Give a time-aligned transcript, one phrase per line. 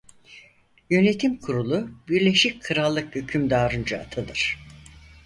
[0.89, 4.57] Yönetim kurulu Birleşik Krallık hükümdarınca atanır.